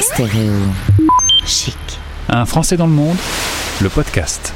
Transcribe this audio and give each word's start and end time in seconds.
Stéréo 0.00 0.52
chic. 1.46 1.76
Un 2.28 2.44
Français 2.46 2.76
dans 2.76 2.86
le 2.86 2.92
monde, 2.92 3.16
le 3.80 3.88
podcast. 3.88 4.54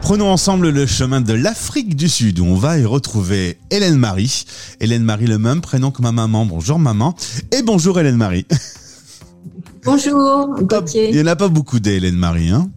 Prenons 0.00 0.30
ensemble 0.30 0.70
le 0.70 0.86
chemin 0.86 1.20
de 1.20 1.32
l'Afrique 1.32 1.96
du 1.96 2.08
Sud 2.08 2.38
où 2.38 2.44
on 2.44 2.54
va 2.54 2.78
y 2.78 2.84
retrouver 2.84 3.58
Hélène 3.70 3.96
Marie. 3.96 4.44
Hélène 4.80 5.02
Marie, 5.02 5.26
le 5.26 5.38
même 5.38 5.60
prénom 5.60 5.90
que 5.90 6.02
ma 6.02 6.12
maman. 6.12 6.46
Bonjour 6.46 6.78
maman. 6.78 7.14
Et 7.52 7.62
bonjour 7.62 7.98
Hélène 8.00 8.16
Marie. 8.16 8.46
Bonjour, 9.84 10.56
Il 10.94 11.14
n'y 11.14 11.22
en 11.22 11.26
a 11.26 11.36
pas 11.36 11.48
beaucoup 11.48 11.80
d'Hélène 11.80 12.16
Marie, 12.16 12.50
hein 12.50 12.70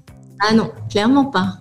ah 0.44 0.54
non, 0.54 0.72
clairement 0.90 1.26
pas. 1.26 1.60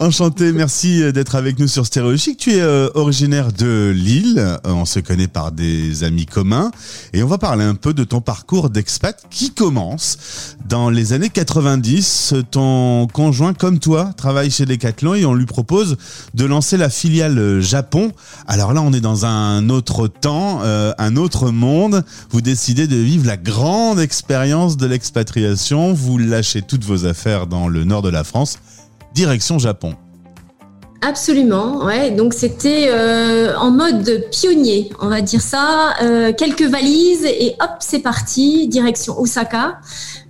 Enchanté, 0.00 0.52
merci 0.52 1.02
euh, 1.02 1.12
d'être 1.12 1.34
avec 1.34 1.58
nous 1.58 1.68
sur 1.68 1.84
Stéréo 1.84 2.16
Tu 2.16 2.52
es 2.52 2.60
euh, 2.62 2.88
originaire 2.94 3.52
de 3.52 3.92
Lille, 3.94 4.38
euh, 4.38 4.56
on 4.64 4.86
se 4.86 5.00
connaît 5.00 5.28
par 5.28 5.52
des 5.52 6.02
amis 6.02 6.24
communs 6.24 6.70
et 7.12 7.22
on 7.22 7.26
va 7.26 7.36
parler 7.36 7.62
un 7.62 7.74
peu 7.74 7.92
de 7.92 8.04
ton 8.04 8.22
parcours 8.22 8.70
d'expat 8.70 9.22
qui 9.28 9.52
commence 9.52 10.56
dans 10.66 10.88
les 10.88 11.12
années 11.12 11.28
90. 11.28 12.34
Ton 12.50 13.06
conjoint, 13.12 13.52
comme 13.52 13.80
toi, 13.80 14.12
travaille 14.16 14.50
chez 14.50 14.64
Decathlon 14.64 15.14
et 15.14 15.26
on 15.26 15.34
lui 15.34 15.46
propose 15.46 15.98
de 16.32 16.46
lancer 16.46 16.78
la 16.78 16.88
filiale 16.88 17.60
Japon. 17.60 18.12
Alors 18.46 18.72
là, 18.72 18.80
on 18.80 18.94
est 18.94 19.00
dans 19.00 19.26
un 19.26 19.68
autre 19.68 20.08
temps, 20.08 20.62
un 20.62 21.16
autre 21.16 21.50
monde. 21.50 22.04
Vous 22.30 22.40
décidez 22.40 22.86
de 22.86 22.96
vivre 22.96 23.26
la 23.26 23.36
grande 23.36 24.00
expérience 24.00 24.76
de 24.78 24.86
l'expatriation. 24.86 25.92
Vous 25.92 26.16
lâchez 26.16 26.62
toutes 26.62 26.84
vos 26.84 27.04
affaires 27.04 27.41
dans 27.46 27.68
le 27.68 27.84
nord 27.84 28.02
de 28.02 28.10
la 28.10 28.24
France, 28.24 28.58
direction 29.14 29.58
Japon. 29.58 29.94
Absolument, 31.04 31.84
ouais. 31.84 32.12
Donc 32.12 32.32
c'était 32.32 32.86
euh, 32.88 33.56
en 33.56 33.72
mode 33.72 34.24
pionnier, 34.30 34.90
on 35.00 35.08
va 35.08 35.20
dire 35.20 35.40
ça. 35.40 35.94
Euh, 36.00 36.32
quelques 36.32 36.62
valises 36.62 37.24
et 37.24 37.56
hop, 37.60 37.70
c'est 37.80 37.98
parti, 37.98 38.68
direction 38.68 39.18
Osaka 39.18 39.80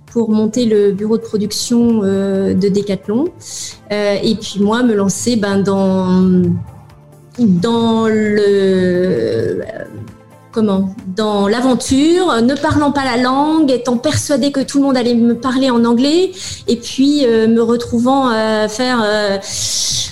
pour 0.07 0.31
monter 0.31 0.65
le 0.65 0.91
bureau 0.91 1.17
de 1.17 1.23
production 1.23 2.01
euh, 2.03 2.55
de 2.55 2.69
Decathlon. 2.69 3.25
et 3.91 4.35
puis 4.41 4.61
moi, 4.61 4.81
me 4.81 4.95
lancer 4.95 5.35
ben, 5.35 5.59
dans 5.61 6.23
dans 7.37 8.07
le 8.07 9.61
comment? 10.51 10.95
Dans 11.15 11.47
l'aventure, 11.47 12.41
ne 12.41 12.55
parlant 12.55 12.91
pas 12.91 13.03
la 13.03 13.21
langue, 13.21 13.71
étant 13.71 13.97
persuadée 13.97 14.51
que 14.51 14.61
tout 14.61 14.79
le 14.79 14.85
monde 14.85 14.97
allait 14.97 15.13
me 15.13 15.35
parler 15.35 15.69
en 15.69 15.85
anglais, 15.85 16.31
et 16.67 16.75
puis 16.75 17.25
euh, 17.25 17.47
me 17.47 17.61
retrouvant 17.61 18.29
à 18.29 18.67
faire 18.67 19.01
euh, 19.03 19.37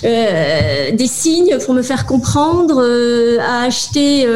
euh, 0.04 0.92
des 0.92 1.06
signes 1.06 1.58
pour 1.64 1.74
me 1.74 1.82
faire 1.82 2.06
comprendre, 2.06 2.80
à 3.40 3.62
acheter 3.64 4.26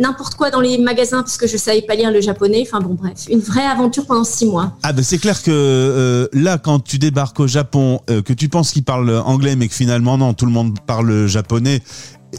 n'importe 0.00 0.34
quoi 0.34 0.50
dans 0.50 0.60
les 0.60 0.78
magasins 0.78 1.22
parce 1.22 1.36
que 1.36 1.46
je 1.46 1.56
savais 1.56 1.82
pas 1.82 1.94
lire 1.94 2.10
le 2.10 2.20
japonais. 2.20 2.66
Enfin 2.66 2.80
bon, 2.80 2.94
bref, 2.94 3.26
une 3.30 3.40
vraie 3.40 3.66
aventure 3.66 4.06
pendant 4.06 4.24
six 4.24 4.46
mois. 4.46 4.72
Ah 4.82 4.92
ben 4.92 5.02
c'est 5.02 5.18
clair 5.18 5.42
que 5.42 6.28
là, 6.32 6.58
quand 6.58 6.80
tu 6.80 6.98
débarques 6.98 7.40
au 7.40 7.46
Japon, 7.46 8.00
que 8.06 8.32
tu 8.32 8.48
penses 8.48 8.72
qu'ils 8.72 8.84
parlent 8.84 9.22
anglais, 9.24 9.56
mais 9.56 9.68
que 9.68 9.74
finalement 9.74 10.18
non, 10.18 10.34
tout 10.34 10.46
le 10.46 10.52
monde 10.52 10.78
parle 10.86 11.26
japonais 11.26 11.82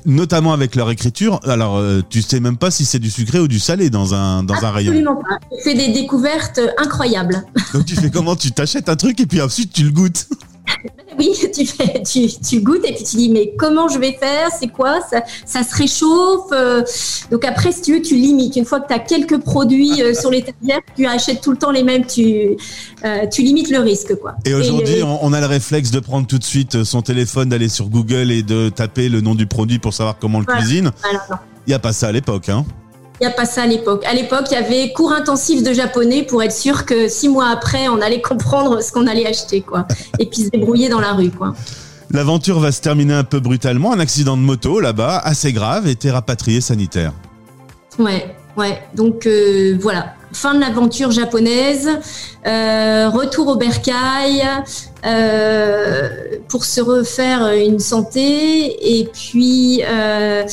notamment 0.06 0.54
avec 0.54 0.76
leur 0.76 0.90
écriture. 0.92 1.40
Alors, 1.46 1.78
euh, 1.78 2.02
tu 2.10 2.22
sais 2.22 2.40
même 2.40 2.58
pas 2.58 2.72
si 2.72 2.86
c'est 2.86 3.00
du 3.00 3.10
sucré 3.10 3.40
ou 3.40 3.48
du 3.48 3.60
salé 3.60 3.90
dans 3.90 4.14
un 4.14 4.44
dans 4.44 4.64
un 4.64 4.72
rayon. 4.72 4.92
Absolument 4.92 5.16
pas. 5.16 5.40
C'est 5.64 5.74
des 5.74 5.90
découvertes 5.90 6.60
incroyables. 6.78 7.44
Donc 7.74 7.86
tu 7.86 7.96
fais 7.96 8.10
comment? 8.10 8.36
Tu 8.36 8.52
t'achètes 8.52 8.90
un 8.90 8.96
truc 8.96 9.20
et 9.20 9.26
puis 9.26 9.42
ensuite 9.42 9.74
tu 9.74 9.84
le 9.84 9.92
goûtes. 9.92 10.28
Oui, 11.18 11.32
tu, 11.54 11.66
fais, 11.66 12.02
tu, 12.04 12.28
tu, 12.28 12.62
goûtes 12.62 12.86
et 12.86 12.94
puis 12.94 13.04
tu 13.04 13.18
dis 13.18 13.30
mais 13.30 13.54
comment 13.58 13.88
je 13.88 14.00
vais 14.00 14.14
faire? 14.14 14.50
C'est 14.58 14.68
quoi? 14.68 15.00
Ça, 15.10 15.24
ça, 15.46 15.64
se 15.64 15.76
réchauffe 15.76 16.52
euh. 16.52 16.84
Donc 17.32 17.46
après, 17.46 17.72
si 17.72 17.82
tu 17.82 17.94
veux, 17.94 18.02
tu 18.02 18.16
limites. 18.16 18.56
Une 18.56 18.66
fois 18.66 18.80
que 18.80 18.88
tu 18.88 18.94
as 18.94 19.00
quelques 19.00 19.40
produits 19.40 20.02
euh, 20.02 20.14
sur 20.14 20.32
les 20.32 20.42
tablières, 20.44 20.82
tu 20.96 21.06
achètes 21.06 21.42
tout 21.42 21.52
le 21.52 21.58
temps 21.58 21.72
les 21.72 21.84
mêmes, 21.84 22.06
tu, 22.06 22.56
euh, 23.04 23.28
tu 23.28 23.42
limites 23.42 23.70
le 23.70 23.80
risque. 23.80 24.16
quoi. 24.16 24.36
Et 24.46 24.54
aujourd'hui, 24.54 25.04
on 25.04 25.34
a 25.34 25.40
le 25.40 25.48
réflexe 25.48 25.92
de 25.92 26.00
prendre 26.00 26.28
tout 26.28 26.40
de 26.40 26.44
suite 26.44 26.84
son 26.84 27.02
téléphone, 27.02 27.50
d'aller 27.50 27.70
sur 27.70 27.90
Google 27.90 28.32
et 28.32 28.44
de 28.44 28.70
taper 28.70 29.10
le 29.10 29.22
nom 29.22 29.36
du 29.36 29.48
produit 29.48 29.80
pour 29.80 29.94
savoir 29.94 30.18
comment 30.20 30.40
on 30.40 30.42
le 30.42 30.48
cuisine. 30.48 30.92
Il 31.68 31.70
n'y 31.70 31.74
a 31.74 31.80
pas 31.80 31.94
ça 31.94 32.08
à 32.08 32.12
l'époque, 32.12 32.50
hein 32.50 32.66
il 33.20 33.28
n'y 33.28 33.32
a 33.32 33.36
pas 33.36 33.46
ça 33.46 33.64
à 33.64 33.68
l'époque. 33.68 34.04
À 34.06 34.14
l'époque, 34.14 34.46
il 34.52 34.54
y 34.54 34.58
avait 34.58 34.94
cours 34.94 35.12
intensif 35.12 35.64
de 35.64 35.74
japonais 35.74 36.24
pour 36.24 36.42
être 36.42 36.54
sûr 36.54 36.86
que 36.86 37.08
six 37.08 37.28
mois 37.30 37.50
après, 37.50 37.90
on 37.90 38.02
allait 38.02 38.22
comprendre 38.22 38.82
ce 38.82 38.92
qu'on 38.92 39.08
allait 39.08 39.28
acheter, 39.28 39.62
quoi. 39.62 39.86
Et 40.20 40.26
puis 40.26 40.44
se 40.44 40.50
débrouiller 40.50 40.90
dans 40.90 41.02
la 41.02 41.14
rue, 41.14 41.30
quoi. 41.30 41.54
L'aventure 42.12 42.60
va 42.60 42.72
se 42.72 42.82
terminer 42.82 43.14
un 43.14 43.24
peu 43.24 43.40
brutalement. 43.40 43.94
Un 43.94 44.00
accident 44.00 44.36
de 44.36 44.42
moto 44.42 44.80
là-bas, 44.80 45.18
assez 45.20 45.54
grave, 45.54 45.94
t'es 45.96 46.10
rapatrié 46.10 46.62
sanitaire. 46.62 47.14
Ouais, 48.00 48.36
ouais. 48.58 48.82
Donc 48.96 49.28
euh, 49.28 49.78
voilà, 49.80 50.14
fin 50.32 50.54
de 50.54 50.60
l'aventure 50.60 51.12
japonaise, 51.12 51.90
euh, 52.46 53.10
retour 53.10 53.48
au 53.48 53.56
bercail 53.56 54.44
euh, 55.06 56.10
pour 56.48 56.66
se 56.66 56.82
refaire 56.82 57.52
une 57.52 57.80
santé. 57.80 59.00
Et 59.00 59.06
puis, 59.06 59.82
euh, 59.86 60.44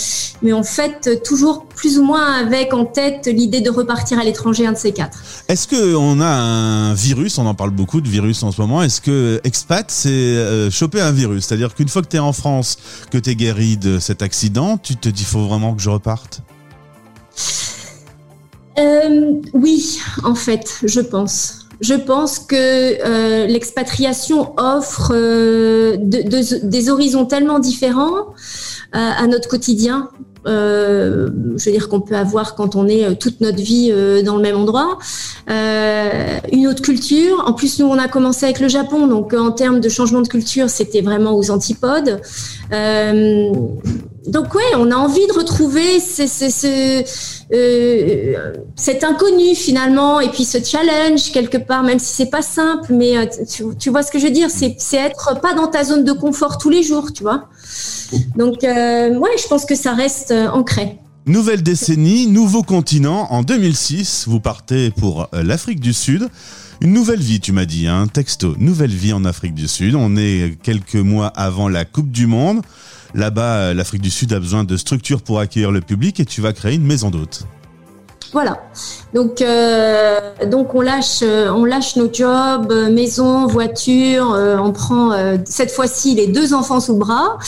mais 0.43 0.53
en 0.53 0.63
fait 0.63 1.23
toujours 1.25 1.67
plus 1.67 1.99
ou 1.99 2.05
moins 2.05 2.33
avec 2.33 2.73
en 2.73 2.85
tête 2.85 3.27
l'idée 3.27 3.61
de 3.61 3.71
repartir 3.71 4.19
à 4.19 4.25
l'étranger 4.25 4.67
un 4.67 4.73
de 4.73 4.79
ces 4.79 4.93
quatre. 4.93 5.19
Est-ce 5.49 5.69
que 5.69 5.95
on 5.95 6.21
a 6.21 6.27
un 6.27 6.95
virus? 6.95 7.39
On 7.39 7.47
en 7.47 7.55
parle 7.55 7.71
beaucoup 7.71 8.01
de 8.01 8.09
virus 8.09 8.43
en 8.43 8.53
ce 8.53 8.61
moment. 8.61 8.83
Est-ce 8.83 9.01
que 9.01 9.41
expat 9.45 9.91
c'est 9.91 10.71
choper 10.71 11.01
un 11.01 11.13
virus? 11.13 11.47
C'est-à-dire 11.47 11.75
qu'une 11.75 11.89
fois 11.89 12.03
que 12.03 12.09
tu 12.09 12.17
es 12.17 12.21
en 12.21 12.33
France, 12.33 12.79
que 13.11 13.19
tu 13.19 13.31
es 13.31 13.37
guéri 13.37 13.77
de 13.77 13.99
cet 13.99 14.23
accident, 14.23 14.79
tu 14.79 14.97
te 14.97 15.09
dis 15.09 15.25
faut 15.25 15.47
vraiment 15.47 15.75
que 15.75 15.83
je 15.83 15.91
reparte? 15.91 16.43
Euh, 18.79 19.33
Oui, 19.55 20.01
en 20.25 20.35
fait, 20.35 20.81
je 20.85 21.01
pense. 21.01 21.61
Je 21.81 21.95
pense 21.95 22.39
que 22.39 22.57
euh, 22.57 23.47
l'expatriation 23.47 24.55
offre 24.57 25.13
euh, 25.15 25.97
des 25.99 26.89
horizons 26.89 27.27
tellement 27.27 27.59
différents 27.59 28.35
à 28.93 29.27
notre 29.27 29.47
quotidien. 29.47 30.09
je 30.47 31.29
veux 31.29 31.73
dire 31.73 31.91
qu'on 31.91 32.01
peut 32.01 32.15
avoir 32.17 32.55
quand 32.55 32.77
on 32.77 32.89
est 32.89 33.19
toute 33.21 33.43
notre 33.43 33.59
vie 33.59 33.93
dans 34.25 34.37
le 34.37 34.43
même 34.43 34.57
endroit, 34.57 34.97
une 35.49 36.67
autre 36.67 36.81
culture. 36.81 37.45
En 37.47 37.53
plus, 37.53 37.79
nous, 37.79 37.87
on 37.87 37.99
a 37.99 38.09
commencé 38.09 38.47
avec 38.47 38.61
le 38.61 38.69
Japon, 38.69 39.07
donc 39.07 39.35
en 39.35 39.51
termes 39.51 39.81
de 39.81 39.91
changement 39.91 40.23
de 40.23 40.29
culture, 40.29 40.71
c'était 40.71 41.03
vraiment 41.03 41.37
aux 41.37 41.51
antipodes 41.51 42.23
donc 44.27 44.55
ouais, 44.55 44.75
on 44.75 44.91
a 44.91 44.97
envie 44.97 45.27
de 45.29 45.33
retrouver 45.33 45.99
euh, 47.53 48.53
cet 48.75 49.05
inconnu 49.05 49.55
finalement, 49.55 50.21
et 50.21 50.29
puis 50.29 50.45
ce 50.45 50.59
challenge 50.63 51.31
quelque 51.33 51.59
part, 51.59 51.83
même 51.85 51.99
si 51.99 52.13
c'est 52.13 52.31
pas 52.31 52.43
simple, 52.43 52.93
mais 52.93 53.17
euh, 53.17 53.27
tu, 53.79 53.91
vois 53.91 54.03
ce 54.03 54.11
que 54.11 54.19
je 54.19 54.25
veux 54.25 54.33
dire, 54.33 54.49
c'est 54.51 54.77
être 54.97 55.41
pas 55.41 55.55
dans 55.55 55.69
ta 55.69 55.85
zone 55.85 56.05
de 56.05 56.13
confort 56.13 56.59
tous 56.59 56.71
les 56.71 56.83
jours, 56.83 57.13
tu 57.13 57.23
vois. 57.23 57.49
Donc 58.37 58.65
euh, 58.65 59.15
ouais, 59.17 59.31
je 59.41 59.47
pense 59.47 59.65
que 59.65 59.77
ça 59.77 59.95
reste 59.95 60.33
ancré. 60.33 60.99
Nouvelle 61.27 61.63
décennie, 61.63 62.27
nouveau 62.29 62.63
continent. 62.63 63.27
En 63.31 63.43
2006, 63.43 64.27
vous 64.29 64.39
partez 64.39 64.91
pour 64.91 65.29
l'Afrique 65.33 65.81
du 65.81 65.93
Sud. 65.93 66.29
Une 66.83 66.93
nouvelle 66.93 67.21
vie, 67.21 67.41
tu 67.41 67.53
m'as 67.53 67.65
dit, 67.65 67.87
un 67.87 68.03
hein, 68.03 68.07
texto. 68.07 68.55
Nouvelle 68.59 68.91
vie 68.91 69.15
en 69.15 69.25
Afrique 69.25 69.55
du 69.55 69.67
Sud. 69.67 69.95
On 69.95 70.15
est 70.17 70.59
quelques 70.63 70.97
mois 70.97 71.29
avant 71.29 71.69
la 71.71 71.87
Coupe 71.87 72.11
du 72.11 72.27
Monde. 72.27 72.61
Là-bas, 73.15 73.73
l'Afrique 73.73 74.03
du 74.03 74.11
Sud 74.11 74.33
a 74.35 74.41
besoin 74.41 74.63
de 74.65 74.77
structures 74.77 75.23
pour 75.23 75.41
accueillir 75.41 75.73
le 75.73 75.81
public 75.81 76.21
et 76.21 76.27
tu 76.27 76.43
vas 76.43 76.53
créer 76.53 76.75
une 76.75 76.85
maison 76.85 77.11
d'hôtes. 77.11 77.47
Voilà. 78.33 78.59
Donc, 79.17 79.41
euh, 79.41 80.21
donc 80.47 80.75
on 80.75 80.83
lâche, 80.83 81.21
euh, 81.23 81.49
on 81.49 81.65
lâche 81.65 81.97
nos 81.97 82.13
jobs, 82.13 82.71
euh, 82.71 82.91
maison, 82.91 83.47
voiture. 83.47 84.37
on 84.63 84.73
prend 84.73 85.13
cette 85.45 85.71
fois-ci 85.71 86.15
les 86.15 86.27
deux 86.27 86.53
enfants 86.53 86.81
sous 86.81 86.97
bras. 86.97 87.39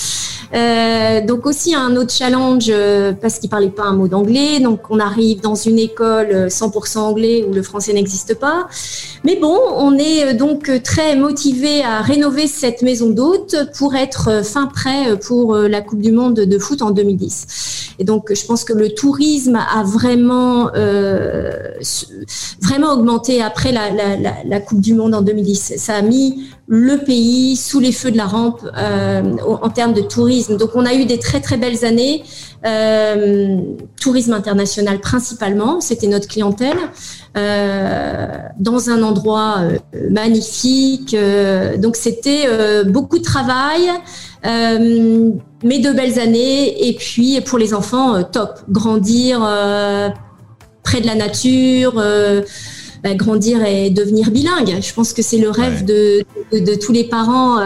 donc 1.26 1.44
aussi 1.44 1.74
un 1.74 1.94
autre 1.96 2.12
challenge 2.12 2.72
parce 3.20 3.38
qu'ils 3.38 3.50
parlaient 3.50 3.68
pas 3.68 3.84
un 3.84 3.92
mot 3.92 4.08
d'anglais. 4.08 4.60
Donc 4.60 4.80
on 4.88 4.98
arrive 4.98 5.40
dans 5.40 5.54
une 5.54 5.78
école 5.78 6.46
100% 6.48 6.98
anglais 6.98 7.44
où 7.46 7.52
le 7.52 7.62
français 7.62 7.92
n'existe 7.92 8.34
pas. 8.38 8.68
Mais 9.24 9.36
bon, 9.36 9.58
on 9.76 9.98
est 9.98 10.34
donc 10.34 10.70
très 10.82 11.16
motivé 11.16 11.82
à 11.82 12.00
rénover 12.00 12.46
cette 12.46 12.80
maison 12.82 13.10
d'hôte 13.10 13.56
pour 13.76 13.94
être 13.94 14.42
fin 14.44 14.66
prêt 14.66 15.18
pour 15.18 15.54
la 15.54 15.80
Coupe 15.82 16.00
du 16.00 16.12
Monde 16.12 16.34
de 16.34 16.58
foot 16.58 16.80
en 16.80 16.92
2010. 16.92 17.94
Et 17.98 18.04
donc 18.04 18.32
je 18.32 18.46
pense 18.46 18.64
que 18.64 18.72
le 18.72 18.94
tourisme 18.94 19.56
a 19.56 19.82
vraiment 19.82 20.70
vraiment 22.62 22.92
augmenté 22.92 23.42
après 23.42 23.72
la, 23.72 24.60
Coupe 24.60 24.80
du 24.80 24.94
Monde 24.94 25.14
en 25.14 25.22
2010. 25.22 25.74
Ça 25.76 25.94
a 25.94 26.02
mis 26.02 26.48
le 26.66 26.98
pays 26.98 27.56
sous 27.56 27.80
les 27.80 27.92
feux 27.92 28.10
de 28.10 28.16
la 28.16 28.26
rampe 28.26 28.60
euh, 28.76 29.22
en 29.46 29.70
termes 29.70 29.94
de 29.94 30.02
tourisme. 30.02 30.56
Donc 30.56 30.70
on 30.74 30.84
a 30.84 30.94
eu 30.94 31.06
des 31.06 31.18
très 31.18 31.40
très 31.40 31.56
belles 31.56 31.84
années, 31.84 32.24
euh, 32.66 33.60
tourisme 34.00 34.32
international 34.32 35.00
principalement, 35.00 35.80
c'était 35.80 36.08
notre 36.08 36.28
clientèle, 36.28 36.76
dans 37.34 38.90
un 38.90 39.02
endroit 39.02 39.62
magnifique. 40.10 41.16
donc 41.78 41.94
c'était 41.96 42.46
beaucoup 42.86 43.18
de 43.18 43.24
travail. 43.24 43.88
mais 44.44 45.78
de 45.78 45.92
belles 45.92 46.18
années 46.18 46.88
et 46.88 46.94
puis 46.94 47.40
pour 47.42 47.58
les 47.58 47.74
enfants 47.74 48.22
top 48.24 48.60
grandir 48.68 49.40
près 50.88 51.00
de 51.00 51.06
la 51.06 51.14
nature. 51.14 52.02
Bah, 53.04 53.14
grandir 53.14 53.64
et 53.64 53.90
devenir 53.90 54.32
bilingue. 54.32 54.74
Je 54.82 54.92
pense 54.92 55.12
que 55.12 55.22
c'est 55.22 55.38
le 55.38 55.50
rêve 55.50 55.84
de, 55.84 56.24
de, 56.50 56.74
tous 56.74 56.90
les 56.90 57.04
parents 57.04 57.58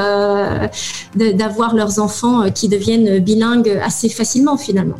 d'avoir 1.15 1.75
leurs 1.75 2.01
enfants 2.01 2.51
qui 2.51 2.69
deviennent 2.69 3.19
bilingues 3.19 3.81
assez 3.83 4.11
facilement 4.11 4.59
finalement. 4.59 4.99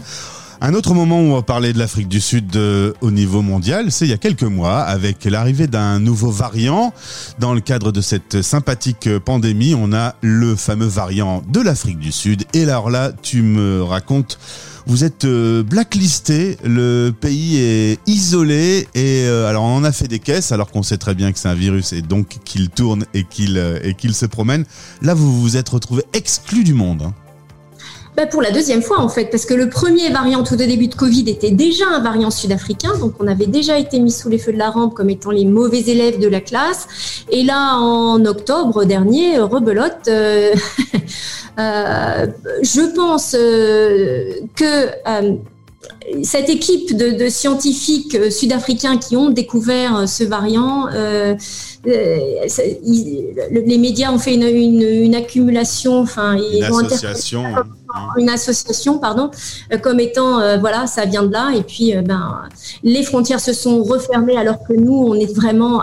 Un 0.65 0.75
autre 0.75 0.95
moment 0.95 1.19
où 1.19 1.25
on 1.25 1.35
va 1.35 1.43
parler 1.43 1.73
de 1.73 1.79
l'Afrique 1.81 2.07
du 2.07 2.21
Sud 2.21 2.55
euh, 2.55 2.93
au 3.01 3.11
niveau 3.11 3.43
mondial, 3.43 3.91
c'est 3.91 4.07
il 4.07 4.11
y 4.11 4.15
a 4.15 4.17
quelques 4.17 4.45
mois 4.45 4.79
avec 4.79 5.25
l'arrivée 5.25 5.67
d'un 5.67 5.99
nouveau 5.99 6.31
variant. 6.31 6.95
Dans 7.41 7.53
le 7.53 7.61
cadre 7.61 7.91
de 7.91 8.01
cette 8.01 8.43
sympathique 8.43 9.09
pandémie, 9.19 9.75
on 9.75 9.93
a 9.93 10.15
le 10.21 10.55
fameux 10.55 10.87
variant 10.87 11.43
de 11.49 11.61
l'Afrique 11.61 11.99
du 11.99 12.13
Sud. 12.13 12.45
Et 12.55 12.63
alors 12.63 12.91
là, 12.91 13.11
tu 13.11 13.43
me 13.43 13.83
racontes 13.83 14.39
vous 14.87 15.03
êtes 15.05 15.25
euh, 15.25 15.65
blacklisté, 15.65 16.57
le 16.65 17.11
pays 17.11 17.57
est 17.57 18.01
isolé 18.09 18.89
et 18.95 19.25
euh, 19.27 19.49
alors 19.49 19.63
on 19.63 19.85
a 19.85 19.93
fait 19.93 20.09
des 20.09 20.19
caisses 20.19 20.51
alors 20.51 20.73
qu'on 20.73 20.83
sait 20.83 20.97
très 20.97 21.15
bien 21.15 21.31
que 21.31 21.39
c'est 21.39 21.49
un 21.49 21.55
virus 21.55 21.93
et 21.93 22.03
donc 22.03 22.39
qu'il 22.45 22.69
tourne 22.69 23.05
et 23.15 23.23
qu'il 23.23 23.63
qu'il 23.99 24.15
se 24.15 24.27
promène. 24.27 24.65
Là, 25.01 25.15
vous 25.15 25.41
vous 25.41 25.57
êtes 25.57 25.69
retrouvé 25.69 26.03
exclu 26.13 26.65
du 26.65 26.75
monde. 26.75 27.03
Hein. 27.03 27.15
Bah, 28.15 28.27
pour 28.27 28.43
la 28.43 28.51
deuxième 28.51 28.83
fois 28.83 29.01
en 29.01 29.09
fait, 29.09 29.31
parce 29.31 29.47
que 29.47 29.55
le 29.55 29.71
premier 29.71 30.11
variant 30.11 30.43
tout 30.43 30.53
au 30.53 30.59
début 30.59 30.87
de 30.87 30.95
Covid 30.95 31.31
était 31.31 31.51
déjà 31.51 31.87
un 31.89 32.01
variant 32.01 32.31
sud-africain, 32.31 32.95
donc 32.99 33.15
on 33.21 33.27
avait 33.27 33.47
déjà 33.47 33.79
été 33.79 33.99
mis 34.01 34.11
sous 34.11 34.29
les 34.29 34.37
feux 34.37 34.53
de 34.53 34.59
la 34.59 34.69
rampe 34.69 34.93
comme 34.93 35.09
étant 35.09 35.31
les 35.31 35.47
mauvais 35.47 35.81
élèves 35.81 36.19
de 36.19 36.29
la 36.29 36.43
classe. 36.43 37.25
Et 37.31 37.43
là, 37.43 37.79
en 37.79 38.23
octobre 38.27 38.85
dernier, 38.85 39.39
rebelote, 39.39 40.09
euh, 40.09 40.53
euh, 41.59 42.27
je 42.63 42.95
pense 42.95 43.35
euh, 43.35 44.35
que 44.57 44.89
cette 46.23 46.51
équipe 46.51 46.95
de, 46.95 47.29
scientifiques 47.31 48.31
sud-africains 48.31 48.99
qui 48.99 49.17
ont 49.17 49.31
découvert 49.31 50.07
ce 50.07 50.25
variant, 50.25 50.89
les 51.87 53.79
médias 53.79 54.13
ont 54.13 54.19
fait 54.19 54.35
une, 54.35 55.15
accumulation, 55.15 55.99
enfin, 55.99 56.37
ils 56.37 56.59
une 56.59 56.65
association 56.65 57.55
une 58.17 58.29
association, 58.29 58.99
pardon, 58.99 59.31
euh, 59.73 59.79
comme 59.79 60.01
étant 60.01 60.41
euh, 60.41 60.59
voilà, 60.59 60.87
ça 60.87 61.05
vient 61.05 61.23
de 61.23 61.33
là. 61.33 61.53
Et 61.55 61.63
puis, 61.63 61.95
euh, 61.97 62.03
ben, 62.03 62.43
les 62.83 63.03
frontières 63.03 63.41
se 63.41 63.53
sont 63.53 63.83
refermées 63.83 64.37
alors 64.37 64.63
que 64.67 64.73
nous, 64.73 64.95
on 64.95 65.15
est 65.15 65.33
vraiment, 65.35 65.83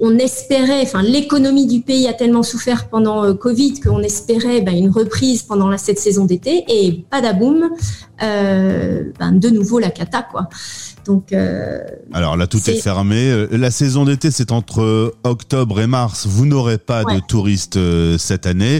on 0.00 0.18
espérait, 0.18 0.82
enfin, 0.82 1.02
l'économie 1.02 1.66
du 1.66 1.80
pays 1.80 2.06
a 2.08 2.12
tellement 2.12 2.42
souffert 2.42 2.88
pendant 2.88 3.34
Covid 3.34 3.80
qu'on 3.80 4.02
espérait 4.02 4.60
ben, 4.60 4.76
une 4.76 4.90
reprise 4.90 5.42
pendant 5.42 5.68
la, 5.68 5.78
cette 5.78 5.98
saison 5.98 6.24
d'été 6.24 6.64
et 6.68 7.04
badaboum, 7.10 7.70
ben, 8.20 9.32
de 9.32 9.48
nouveau 9.50 9.78
la 9.78 9.90
cata, 9.90 10.22
quoi. 10.22 10.48
Donc, 11.04 11.32
Alors 12.12 12.36
là, 12.36 12.46
tout 12.46 12.58
est... 12.68 12.80
fermé. 12.80 13.46
La 13.50 13.70
saison 13.70 14.04
d'été, 14.04 14.30
c'est 14.30 14.52
entre 14.52 15.14
octobre 15.24 15.80
et 15.80 15.86
mars. 15.86 16.26
Vous 16.26 16.46
n'aurez 16.46 16.78
pas 16.78 17.04
de 17.04 17.20
touristes 17.20 17.78
cette 18.18 18.46
année. 18.46 18.78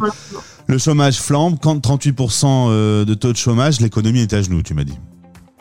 Le 0.71 0.77
chômage 0.77 1.19
flambe, 1.19 1.57
quand 1.63 1.77
38% 1.79 2.45
euh, 2.45 3.05
de 3.07 3.15
taux 3.15 3.33
de 3.33 3.39
chômage, 3.39 3.81
l'économie 3.81 4.21
est 4.21 4.35
à 4.35 4.43
genoux, 4.43 4.63
tu 4.63 4.75
m'as 4.75 4.85
dit. 4.85 4.99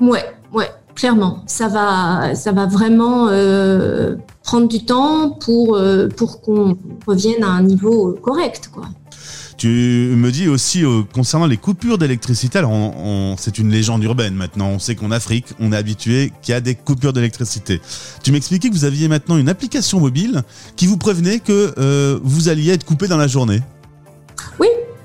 Ouais, 0.02 0.26
ouais, 0.52 0.70
clairement. 0.96 1.44
Ça 1.48 1.70
va, 1.70 2.36
ça 2.36 2.52
va 2.52 2.66
vraiment 2.66 3.30
euh, 3.30 4.18
prendre 4.44 4.68
du 4.68 4.84
temps 4.84 5.30
pour, 5.30 5.78
euh, 5.78 6.10
pour 6.10 6.42
qu'on 6.42 6.78
revienne 7.08 7.42
à 7.42 7.48
un 7.48 7.64
niveau 7.64 8.18
correct, 8.22 8.70
quoi. 8.74 8.84
Tu 9.56 10.14
me 10.16 10.30
dis 10.30 10.50
aussi 10.50 10.84
concernant 11.16 11.48
les 11.48 11.58
coupures 11.58 11.98
d'électricité, 11.98 12.60
alors 12.60 12.94
c'est 13.40 13.58
une 13.58 13.72
légende 13.72 14.04
urbaine 14.04 14.36
maintenant, 14.36 14.68
on 14.68 14.78
sait 14.78 14.94
qu'en 14.94 15.10
Afrique, 15.10 15.48
on 15.60 15.72
est 15.72 15.76
habitué 15.76 16.32
qu'il 16.44 16.52
y 16.52 16.56
a 16.56 16.62
des 16.62 16.76
coupures 16.76 17.12
d'électricité. 17.12 17.82
Tu 18.22 18.32
m'expliquais 18.32 18.70
que 18.70 18.76
vous 18.76 18.86
aviez 18.86 19.08
maintenant 19.08 19.36
une 19.36 19.50
application 19.50 20.00
mobile 20.00 20.44
qui 20.76 20.86
vous 20.86 20.98
prévenait 20.98 21.40
que 21.40 22.20
vous 22.22 22.50
alliez 22.50 22.74
être 22.74 22.86
coupé 22.86 23.08
dans 23.08 23.18
la 23.18 23.26
journée. 23.26 23.64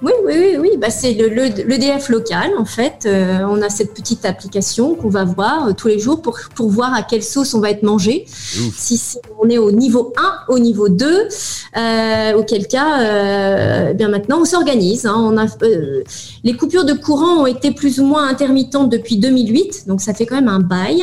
Oui, 0.02 0.10
oui, 0.25 0.34
oui, 0.37 0.56
oui, 0.58 0.70
Bah, 0.78 0.90
c'est 0.90 1.12
l'EDF 1.12 2.08
local, 2.08 2.50
en 2.58 2.64
fait. 2.64 3.04
Euh, 3.06 3.38
on 3.49 3.62
a 3.62 3.69
cette 3.69 3.94
petite 3.94 4.25
application 4.25 4.96
qu'on 4.96 5.08
va 5.08 5.25
voir 5.25 5.69
euh, 5.69 5.72
tous 5.75 5.87
les 5.87 6.00
jours 6.00 6.20
pour, 6.20 6.40
pour 6.56 6.70
voir 6.70 6.93
à 6.93 7.02
quelle 7.02 7.22
sauce 7.22 7.54
on 7.54 7.60
va 7.60 7.70
être 7.70 7.84
mangé. 7.84 8.25
Si, 8.26 9.00
on 9.40 9.49
est 9.49 9.58
au 9.58 9.70
niveau 9.70 10.12
1, 10.16 10.52
au 10.52 10.58
niveau 10.58 10.88
2, 10.88 11.06
euh, 11.76 12.32
auquel 12.34 12.66
cas, 12.66 13.90
eh 13.90 13.94
bien 13.94 14.08
maintenant, 14.08 14.40
on 14.40 14.44
s'organise. 14.44 15.06
Hein. 15.06 15.14
On 15.16 15.37
a, 15.38 15.46
les 16.43 16.56
coupures 16.56 16.84
de 16.84 16.94
courant 16.94 17.43
ont 17.43 17.46
été 17.46 17.70
plus 17.70 18.00
ou 18.00 18.05
moins 18.05 18.26
intermittentes 18.26 18.90
depuis 18.90 19.19
2008, 19.19 19.84
donc 19.87 20.00
ça 20.00 20.14
fait 20.14 20.26
quand 20.26 20.34
même 20.34 20.48
un 20.48 20.60
bail. 20.60 21.02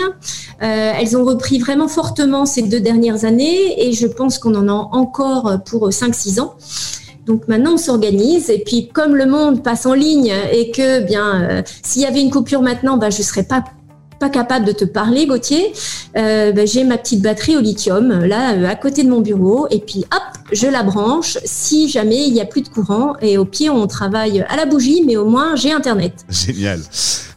elles 0.60 1.16
ont 1.16 1.24
repris 1.24 1.60
vraiment 1.60 1.88
fortement 1.88 2.46
ces 2.46 2.64
deux 2.64 2.82
dernières 2.82 3.24
années 3.24 3.88
et 3.88 3.94
je 3.94 4.08
pense 4.08 4.40
qu'on 4.40 4.56
en 4.56 4.68
a 4.68 4.90
encore 4.92 5.60
pour 5.66 5.90
5-6 5.90 6.42
ans. 6.42 6.56
Donc 7.26 7.48
maintenant, 7.48 7.74
on 7.74 7.78
s'organise. 7.78 8.50
Et 8.50 8.64
puis, 8.66 8.90
comme 8.90 9.16
le 9.16 9.26
monde 9.26 9.64
passe 9.64 9.86
en 9.86 9.94
ligne 9.94 10.34
et 10.52 10.72
que, 10.72 11.02
bien, 11.02 11.42
euh, 11.42 11.62
s'il 11.84 12.02
y 12.02 12.06
avait 12.06 12.22
une 12.22 12.32
coupure 12.32 12.62
maintenant, 12.62 12.98
ben, 12.98 13.10
je 13.10 13.22
serais 13.22 13.44
pas 13.44 13.64
pas 14.20 14.30
capable 14.30 14.66
de 14.66 14.74
te 14.74 14.86
parler, 14.86 15.26
Gauthier, 15.26 15.72
euh, 16.18 16.52
ben, 16.52 16.68
j'ai 16.68 16.84
ma 16.84 16.98
petite 16.98 17.22
batterie 17.22 17.56
au 17.56 17.62
lithium 17.62 18.26
là 18.26 18.54
euh, 18.54 18.68
à 18.68 18.76
côté 18.76 19.04
de 19.04 19.10
mon 19.10 19.22
bureau 19.22 19.68
et 19.72 19.80
puis 19.80 20.00
hop, 20.14 20.39
je 20.52 20.68
la 20.68 20.84
branche 20.84 21.38
si 21.46 21.90
jamais 21.90 22.28
il 22.28 22.34
n'y 22.34 22.42
a 22.42 22.46
plus 22.46 22.62
de 22.62 22.70
courant 22.70 23.16
et 23.22 23.38
au 23.38 23.46
pied 23.46 23.70
on 23.70 23.88
travaille 23.88 24.42
à 24.50 24.56
la 24.56 24.66
bougie 24.66 25.04
mais 25.06 25.18
au 25.18 25.26
moins 25.26 25.56
j'ai 25.56 25.72
internet. 25.72 26.26
Génial. 26.30 26.82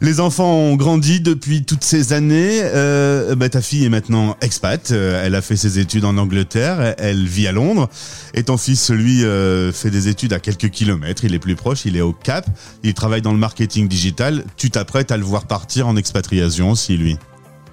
Les 0.01 0.19
enfants 0.19 0.53
ont 0.53 0.75
grandi 0.75 1.21
depuis 1.21 1.63
toutes 1.63 1.83
ces 1.83 2.11
années. 2.11 2.59
Euh, 2.61 3.35
bah, 3.35 3.47
ta 3.47 3.61
fille 3.61 3.85
est 3.85 3.89
maintenant 3.89 4.35
expat. 4.41 4.91
elle 4.91 5.33
a 5.33 5.41
fait 5.41 5.55
ses 5.55 5.79
études 5.79 6.03
en 6.03 6.17
Angleterre. 6.17 6.95
Elle 6.97 7.25
vit 7.25 7.47
à 7.47 7.53
Londres. 7.53 7.89
Et 8.33 8.43
ton 8.43 8.57
fils, 8.57 8.89
lui, 8.89 9.23
fait 9.71 9.91
des 9.91 10.09
études 10.09 10.33
à 10.33 10.39
quelques 10.39 10.69
kilomètres. 10.69 11.23
Il 11.23 11.33
est 11.33 11.39
plus 11.39 11.55
proche. 11.55 11.85
Il 11.85 11.95
est 11.95 12.01
au 12.01 12.11
Cap. 12.11 12.45
Il 12.83 12.93
travaille 12.93 13.21
dans 13.21 13.31
le 13.31 13.37
marketing 13.37 13.87
digital. 13.87 14.43
Tu 14.57 14.69
t'apprêtes 14.69 15.11
à 15.11 15.17
le 15.17 15.23
voir 15.23 15.45
partir 15.45 15.87
en 15.87 15.95
expatriation 15.95 16.71
aussi, 16.71 16.97
lui? 16.97 17.17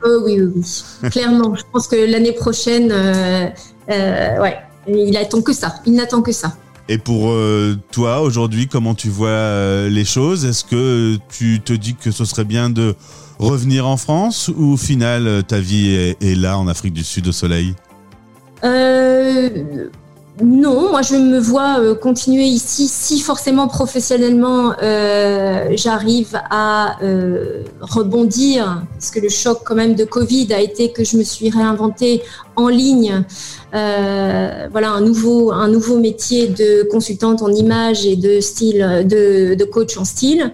Oh, 0.05 0.23
oui, 0.25 0.41
oui, 0.41 0.53
oui. 1.03 1.11
Clairement. 1.11 1.55
Je 1.55 1.63
pense 1.73 1.87
que 1.87 1.97
l'année 1.97 2.33
prochaine, 2.33 2.91
euh, 2.91 3.49
euh, 3.91 4.41
ouais, 4.41 4.57
il 4.89 5.17
attend 5.17 5.43
que 5.43 5.53
ça. 5.53 5.77
Il 5.87 5.95
n'attend 5.95 6.23
que 6.23 6.33
ça. 6.33 6.55
Et 6.89 6.99
pour 6.99 7.31
euh, 7.31 7.77
toi, 7.93 8.21
aujourd'hui, 8.21 8.67
comment 8.67 8.95
tu 8.95 9.09
vois 9.09 9.89
les 9.89 10.05
choses? 10.05 10.45
Est-ce 10.45 10.65
que 10.65 11.17
tu 11.29 11.61
te 11.61 11.73
dis 11.73 11.95
que 11.95 12.11
ce 12.11 12.25
serait 12.25 12.45
bien 12.45 12.69
de 12.71 12.95
revenir 13.39 13.87
en 13.87 13.97
France 13.97 14.51
ou 14.55 14.73
au 14.73 14.77
final, 14.77 15.45
ta 15.47 15.61
vie 15.61 15.95
est, 15.95 16.23
est 16.23 16.35
là 16.35 16.59
en 16.59 16.69
Afrique 16.69 16.93
du 16.93 17.05
Sud 17.05 17.29
au 17.29 17.33
soleil? 17.33 17.75
Non, 20.43 20.91
moi 20.91 21.03
je 21.03 21.17
me 21.17 21.39
vois 21.39 21.81
euh, 21.81 21.95
continuer 21.95 22.45
ici 22.45 22.89
si 22.89 23.21
forcément 23.21 23.69
professionnellement 23.69 24.73
euh, 24.83 25.73
j'arrive 25.75 26.41
à 26.51 26.97
euh, 27.03 27.63
rebondir, 27.81 28.83
parce 28.93 29.11
que 29.11 29.21
le 29.21 29.29
choc 29.29 29.61
quand 29.65 29.75
même 29.75 29.95
de 29.95 30.05
Covid 30.05 30.53
a 30.55 30.61
été 30.61 30.93
que 30.93 31.05
je 31.05 31.19
me 31.19 31.25
suis 31.25 31.51
réinventée 31.51 32.23
en 32.57 32.69
ligne, 32.69 33.25
voilà 33.73 34.91
un 34.91 35.01
nouveau 35.01 35.53
un 35.53 35.69
nouveau 35.69 35.99
métier 35.99 36.49
de 36.49 36.89
consultante 36.91 37.43
en 37.43 37.53
image 37.53 38.07
et 38.07 38.17
de 38.17 38.41
style 38.41 39.07
de, 39.07 39.65
coach 39.65 39.97
en 39.97 40.05
style, 40.05 40.53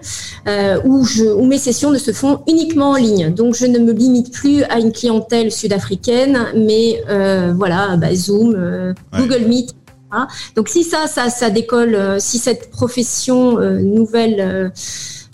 où 0.85 1.03
je 1.03 1.25
où 1.25 1.45
mes 1.45 1.57
sessions 1.57 1.91
ne 1.91 1.97
se 1.97 2.11
font 2.11 2.41
uniquement 2.47 2.91
en 2.91 2.95
ligne. 2.95 3.33
Donc 3.33 3.55
je 3.55 3.65
ne 3.65 3.79
me 3.79 3.91
limite 3.91 4.31
plus 4.31 4.63
à 4.63 4.79
une 4.79 4.91
clientèle 4.91 5.51
sud-africaine, 5.51 6.47
mais 6.55 7.03
voilà 7.55 7.97
bah, 7.97 8.13
Zoom, 8.15 8.93
Google 9.13 9.45
Meet 9.47 9.75
Hein. 10.11 10.27
Donc 10.55 10.69
si 10.69 10.83
ça, 10.83 11.07
ça, 11.07 11.29
ça 11.29 11.49
décolle, 11.49 11.95
euh, 11.95 12.17
si 12.19 12.37
cette 12.37 12.71
profession 12.71 13.59
euh, 13.59 13.79
nouvelle 13.79 14.71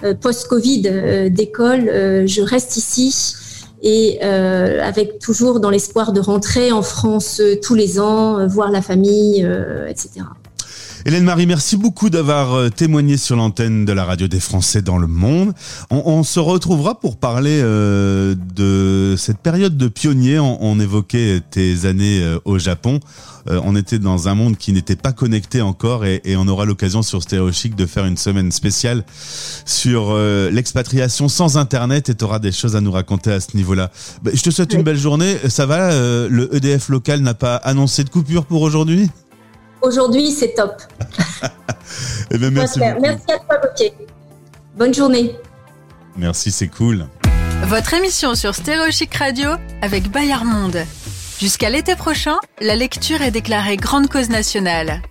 euh, 0.04 0.14
post-Covid 0.16 1.30
décolle, 1.32 1.86
je 2.28 2.42
reste 2.42 2.76
ici 2.76 3.36
et 3.84 4.22
avec 4.22 5.20
toujours 5.20 5.60
dans 5.60 5.70
l'espoir 5.70 6.14
de 6.14 6.22
rentrer 6.22 6.72
en 6.72 6.82
France 6.82 7.42
tous 7.62 7.76
les 7.76 8.00
ans, 8.00 8.48
voir 8.48 8.72
la 8.72 8.82
famille, 8.82 9.48
etc. 9.88 10.22
Hélène 11.06 11.26
Marie, 11.26 11.46
merci 11.46 11.76
beaucoup 11.76 12.10
d'avoir 12.10 12.54
euh, 12.54 12.70
témoigné 12.70 13.18
sur 13.18 13.36
l'antenne 13.36 13.84
de 13.84 13.92
la 13.92 14.06
radio 14.06 14.30
des 14.30 14.40
Français 14.40 14.82
dans 14.82 14.98
le 14.98 15.08
monde. 15.08 15.52
On, 15.90 16.24
se 16.24 16.40
retrouvera 16.40 16.98
pour 16.98 17.18
parler 17.18 17.60
euh, 17.62 18.36
de 18.56 19.16
cette 19.18 19.40
période 19.40 19.76
de 19.76 19.90
pionnier. 19.90 20.40
On, 20.40 20.80
évoquait 20.80 21.42
tes 21.52 21.86
années 21.86 22.22
euh, 22.22 22.40
au 22.46 22.58
Japon. 22.58 23.02
on 23.48 23.76
était 23.76 24.00
dans 24.00 24.30
un 24.30 24.36
monde 24.36 24.56
qui 24.56 24.72
n'était 24.72 24.96
pas 24.96 25.12
connecté 25.12 25.62
encore 25.62 26.06
et, 26.06 26.22
on 26.38 26.48
aura 26.48 26.64
l'occasion 26.64 27.02
sur 27.02 27.22
Stéréo 27.22 27.52
Chic 27.52 27.76
de 27.76 27.86
faire 27.86 28.06
une 28.06 28.16
semaine 28.16 28.54
spéciale 28.54 29.04
sur 29.66 30.18
l'expatriation 30.52 31.28
sans 31.28 31.58
Internet 31.58 32.08
et 32.08 32.16
tu 32.16 32.24
auras 32.24 32.40
des 32.40 32.54
choses 32.54 32.78
à 32.78 32.82
nous 32.82 32.92
raconter 32.92 33.34
à 33.34 33.42
ce 33.42 33.58
niveau-là. 33.58 33.92
Bah, 34.24 34.32
je 34.34 34.42
te 34.42 34.50
souhaite 34.50 34.72
une 34.72 34.84
belle 34.84 34.98
journée. 34.98 35.36
Ça 35.50 35.66
va 35.66 35.92
Le 36.30 36.50
EDF 36.56 36.88
local 36.88 37.20
n'a 37.20 37.34
pas 37.34 37.58
annoncé 37.58 38.06
de 38.06 38.10
coupure 38.10 38.46
pour 38.46 38.62
aujourd'hui? 38.62 39.10
Aujourd'hui, 39.84 40.32
c'est 40.32 40.54
top. 40.56 40.82
Eh 42.32 42.38
ben, 42.40 42.52
merci, 42.52 42.80
merci 42.80 43.26
à 43.32 43.38
toi, 43.38 43.60
Gauthier. 43.62 43.94
Bonne 44.76 44.94
journée. 44.94 45.36
Merci, 46.16 46.52
c'est 46.52 46.68
cool. 46.70 47.06
Votre 47.66 47.94
émission 47.94 48.34
sur 48.34 48.56
Stéréo 48.56 48.90
Chic 48.90 49.14
Radio 49.14 49.50
avec 49.84 50.10
Bayard 50.10 50.46
Monde. 50.46 50.84
Jusqu'à 51.40 51.70
l'été 51.70 51.96
prochain, 51.96 52.38
la 52.60 52.76
lecture 52.76 53.22
est 53.22 53.30
déclarée 53.30 53.78
grande 53.78 54.08
cause 54.08 54.30
nationale. 54.30 55.02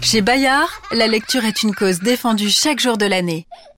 Chez 0.00 0.22
Bayard, 0.22 0.70
la 0.92 1.06
lecture 1.06 1.44
est 1.44 1.62
une 1.62 1.74
cause 1.74 2.00
défendue 2.00 2.50
chaque 2.50 2.80
jour 2.80 2.96
de 2.96 3.06
l'année. 3.06 3.46